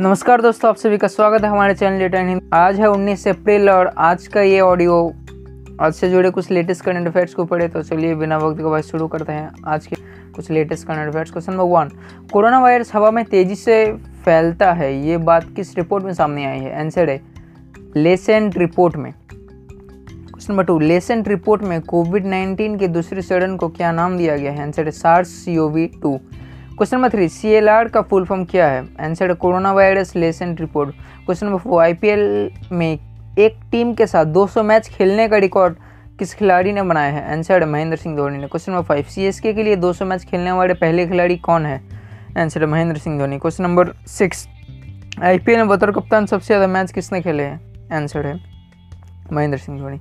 नमस्कार 0.00 0.40
दोस्तों, 0.42 0.68
आप 0.68 0.76
सभी 0.76 0.96
का 0.98 1.08
स्वागत 1.08 1.42
है 1.42 1.48
हमारे 1.50 1.74
चैनल 1.74 1.98
लेटर 1.98 2.26
हिंद 2.26 2.50
आज 2.54 2.80
है 2.80 2.86
19 2.86 3.26
अप्रैल 3.28 3.70
और 3.70 3.86
आज 3.98 4.26
का 4.26 4.40
ये 4.40 4.58
ऑडियो 4.60 4.96
आज 5.80 5.94
से 5.94 6.10
जुड़े 6.10 6.30
कुछ 6.30 6.50
लेटेस्ट 6.50 6.84
करंट 6.84 7.08
अफेयर्स 7.08 7.34
को 7.34 7.44
पढ़े 7.44 7.68
तो 7.68 7.82
चलिए 7.82 8.14
बिना 8.14 8.38
वक्त 8.38 8.58
के 8.58 8.64
बाद 8.64 8.82
शुरू 8.82 9.06
करते 9.08 9.32
हैं। 9.32 9.48
आज 9.66 9.86
के 9.86 9.96
कुछ 10.34 10.50
latest 10.50 10.86
current 10.86 11.08
affairs 11.08 11.30
question 11.30 11.52
number 11.52 11.64
one 11.64 11.90
corona 12.32 12.60
virus 12.60 12.94
हवा 12.94 13.10
में 13.10 13.24
तेज़ी 13.24 13.54
से 13.54 13.92
फैलता 14.24 14.72
है, 14.72 14.92
ये 15.06 15.16
बात 15.16 15.48
किस 15.56 15.76
रिपोर्ट 15.76 16.04
में 16.04 16.12
सामने 16.14 16.44
आई 16.44 16.58
है? 16.58 16.78
आंसर 16.80 17.10
है 17.10 17.20
लेसेंट 17.96 18.58
रिपोर्ट 18.58 18.96
में। 18.96 19.12
Question 19.12 20.52
number 20.52 20.64
two 20.64 20.78
Lancet 20.78 21.28
report 21.28 21.62
में 21.62 21.80
कोविड 21.82 22.26
19 22.26 22.78
के 22.78 22.88
दूसरे 22.88 23.22
चरण 23.22 23.56
को 23.56 23.68
क्या 23.68 23.92
नाम 23.92 24.18
दिया 24.18 24.36
गया 24.36 24.52
है? 24.52 24.62
आंसर 24.62 24.84
है 24.84 24.90
SARS 24.92 25.28
C 25.44 25.58
O 25.58 25.68
V 25.68 25.86
two 26.02 26.18
question 26.78 26.96
number 26.96 27.08
three 27.08 27.28
C 27.28 27.60
का 27.90 28.00
फुल 28.02 28.24
फॉर्म 28.26 28.44
क्या 28.44 28.66
है? 28.68 28.80
Answer 29.00 29.32
corona 29.34 29.72
virus 29.72 30.14
Lancet 30.16 30.60
report 30.60 30.94
question 31.26 31.46
number 31.46 31.58
four 31.58 31.82
IPL 31.82 32.50
में 32.72 32.98
एक 33.38 33.56
टीम 33.72 33.92
के 33.94 34.06
साथ 34.06 34.24
200 34.34 34.62
मैच 34.62 34.88
खेलने 34.88 35.26
का 35.28 35.36
रिकॉर्ड 35.36 35.76
किस 36.18 36.34
खिलाड़ी 36.34 36.72
ने 36.72 36.82
बनाया 36.82 37.12
है? 37.12 37.32
आंसर 37.32 37.64
महेंद्र 37.66 37.96
सिंह 37.96 38.16
धोनी 38.16 38.38
ने. 38.38 38.46
क्वेश्चन 38.46 38.72
नंबर 38.72 38.84
फाइव 38.84 39.04
सी 39.08 39.52
के 39.52 39.62
लिए 39.62 39.76
200 39.76 40.04
मैच 40.04 40.24
खेलने 40.24 40.52
वाले 40.52 40.74
पहले 40.74 41.06
खिलाड़ी 41.06 41.36
कौन 41.38 41.66
है? 41.66 41.80
Answer 42.38 42.66
Mahendra 42.66 42.98
Singh 42.98 43.18
Dhoni. 43.18 43.38
Question 43.38 43.64
number 43.64 43.92
six 44.08 44.46
आई 45.22 45.38
में 45.48 45.68
बतौर 45.68 45.92
कप्तान 45.92 46.26
सबसे 46.26 46.46
ज़्यादा 46.46 46.66
मैच 46.66 46.92
किसने 46.92 47.20
खेले 47.22 47.42
हैं? 47.42 47.88
आंसर 47.92 48.26
है 48.26 48.38
Mahendra 49.32 49.58
Singh 49.58 49.78
Dhoni. 49.80 50.00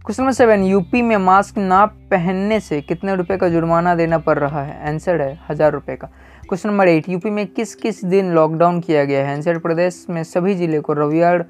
Question 0.00 0.22
number 0.22 0.32
seven, 0.32 0.62
UP 0.62 1.00
में 1.02 1.16
मास्क 1.16 1.56
ना 1.58 1.84
पहनने 2.10 2.58
से 2.60 2.80
कितने 2.80 3.14
रुपए 3.16 3.36
का 3.36 3.48
जुर्माना 3.48 3.94
देना 3.94 4.18
पड़ 4.18 4.38
रहा 4.38 4.62
है? 4.62 4.88
आंसर 4.88 5.20
है 5.20 5.38
हज़ार 5.48 5.72
रुपये 5.72 5.96
का। 5.96 6.06
क्वेश्चन 6.48 6.68
नंबर 6.68 6.88
एट, 6.88 7.08
यूपी 7.08 7.30
में 7.30 7.46
किस 7.46 7.74
किस 7.74 8.04
दिन 8.04 8.32
लॉकडाउन 8.34 8.80
किया 8.80 9.04
गया 9.04 9.26
है? 9.26 9.34
आंसर 9.34 9.58
प्रदेश 9.58 10.04
में 10.10 10.22
सभी 10.24 10.54
ज़िले 10.54 10.80
को 10.80 10.92
रविवार 10.92 11.42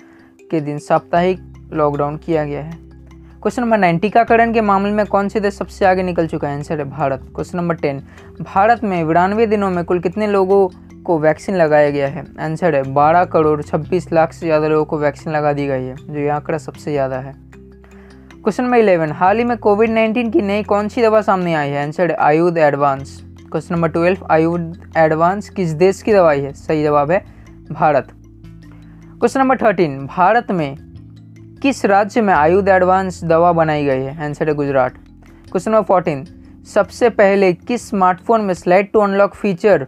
के 0.50 0.60
दिन 0.60 0.78
साप्ताहिक 0.78 1.70
लॉकडाउन 1.72 2.16
किया 2.16 2.44
गया 2.44 2.62
है। 2.62 2.72
क्वेश्चन 3.42 3.62
नंबर 3.62 3.78
नाइन, 3.78 3.98
टीकाकरण 3.98 4.53
के 4.53 4.60
मामले 4.60 4.91
में 4.92 5.05
कौन 5.06 5.28
से 5.28 5.41
देश 5.41 5.55
सबसे 5.55 5.84
आगे 5.86 6.03
निकल 6.03 6.27
चुका 6.27 6.48
है? 6.48 6.56
आंसर 6.56 6.78
है 6.78 6.84
Bharat. 6.91 7.30
Question 7.34 7.58
number 7.58 7.75
ten, 7.77 8.03
Bharat 8.42 8.82
में 8.84 9.06
बिरानवे 9.08 9.47
दिनों 9.47 9.70
में 9.70 9.84
कुल 9.84 10.00
कितने 10.00 10.27
लोगों 10.27 10.66
को 11.05 11.19
वैक्सीन 11.19 11.56
लगाया 11.56 11.91
गया 11.91 12.08
है? 12.08 12.25
आंसर 12.41 12.75
है 12.75 12.82
बारह 12.94 13.25
करोड़ 13.27 13.60
छब्बीस 13.62 14.12
लाख 14.12 14.32
से 14.32 14.47
ज़्यादा 14.47 14.69
लोगों 14.69 14.84
को 14.84 14.98
वैक्सीन 14.98 15.32
लगा 15.32 15.53
दी 15.53 15.66
गई 15.66 15.84
है, 15.84 15.94
जो 15.97 16.19
ये 16.19 16.28
आंकड़ा 16.30 16.58
सबसे 16.58 16.91
ज़्यादा 16.91 17.19
है। 17.19 17.34
क्वेश्चन 18.41 18.64
नंबर 18.64 18.77
इलेवन 18.77 19.10
हाल 19.12 19.38
ही 19.38 19.44
में 19.44 19.56
कोविड 19.58 19.91
नाइन्टीन 19.91 20.30
की 20.30 20.42
नई 20.42 20.62
कौन 20.62 20.88
सी 20.88 21.02
दवा 21.02 21.20
सामने 21.22 21.55
आई 21.55 21.69
है? 21.69 21.83
Answer 21.84 22.12
Ayudh 22.12 22.58
advance 22.58 23.10
question 23.50 23.74
number 23.74 23.88
twelve 23.88 24.27
Ayudh 24.30 24.94
advance 24.97 25.48
किस 25.48 25.70
देश 25.72 26.00
की 26.02 26.12
दवाई 26.12 26.41
है? 26.41 26.52
सही 26.52 26.82
जवाब 26.82 27.10
है 27.10 27.24
Bharat. 27.72 28.08
Question 28.12 29.41
number 29.41 29.56
thirteen 29.56 29.98
Bharat 30.06 30.50
में 30.50 30.77
किस 31.62 31.84
राज्य 31.84 32.20
में 32.20 32.34
आयुध 32.34 32.69
एडवांस 32.69 33.24
दवा 33.24 33.52
बनाई 33.52 33.84
गई 33.84 34.00
है? 34.00 34.24
आंसर 34.24 34.48
है 34.48 34.54
गुजरात। 34.54 34.94
क्वेश्चन 35.50 35.70
नंबर 35.70 35.84
फोर्टीन 35.84 36.25
सबसे 36.75 37.10
पहले 37.10 37.52
किस 37.52 37.88
स्मार्टफ़ोन 37.88 38.41
में 38.41 38.54
स्लाइड 38.54 38.92
टू 38.92 39.00
अनलॉक 39.00 39.34
फीचर 39.34 39.86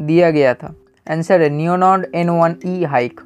दिया 0.00 0.30
गया 0.30 0.54
था? 0.54 0.74
आंसर 1.10 1.42
है 1.42 1.50
नियोनॉड 1.50 2.06
एन 2.14 2.30
वन 2.30 2.56
ई 2.66 2.84
हाइक 2.84 3.20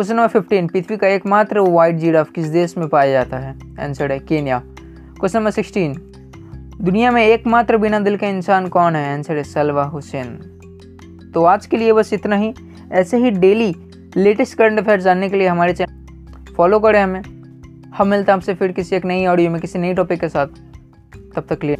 क्वेश्चन 0.00 0.16
नंबर 0.16 0.28
फिफ्टीन 0.28 0.66
पृथ्वी 0.66 0.96
का 0.96 1.08
एकमात्र 1.08 1.60
व्हाइट 1.60 1.96
जीराफ 1.96 2.30
किस 2.30 2.46
देश 2.46 2.78
में 2.78 2.88
पाया 2.88 3.12
जाता 3.12 3.38
है? 3.38 3.58
आंसर 3.80 4.12
है 4.12 4.18
केन्या। 4.18 4.62
क्वेश्चन 5.18 5.38
नंबर 5.38 5.50
सिक्सटीन 5.50 5.94
दुनिया 6.80 7.10
में 7.10 7.26
एकमात्र 7.26 7.76
बिना 7.76 8.00
दिल 8.00 8.16
का 8.16 8.26
इंसान 8.26 8.68
कौन 8.68 8.96
है? 8.96 9.16
आंसर 9.16 9.36
है 9.36 9.42
सलवा 9.42 9.84
हुसैन। 9.84 10.26
तो 11.34 11.44
आज 11.44 11.66
के 11.66 11.76
लिए 11.76 11.92
बस 11.92 12.12
इतना 12.12 12.36
ही। 12.36 12.54
ऐसे 12.92 13.16
ही 13.16 13.30
डेली 13.30 13.74
लेटेस्ट 14.16 14.58
करंट 14.58 14.78
अफेयर 14.78 15.00
जानने 15.00 15.28
के 15.28 15.36
लिए 15.36 15.48
हमारे 15.48 15.72
चैनल 15.72 16.52
फॉलो 16.54 16.80
करें 16.80 17.02
हमें। 17.02 17.20
हम 17.94 18.08
मिलते 18.08 18.32
हैं 18.32 18.36
आपसे 18.36 18.54
फिर 18.54 18.72
किसी 18.72 18.96
एक 18.96 19.04
नई 19.04 19.26
ऑडियो 19.26 19.50
में 19.50 19.60
किसी 19.60 19.78
नई 19.78 19.94
टॉपिक 19.94 20.20
के 20.20 20.28
साथ। 20.28 20.46
तब 21.36 21.46
तक 21.50 21.58
लिए। 21.64 21.76